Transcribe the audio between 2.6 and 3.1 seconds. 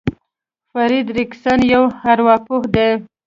دی.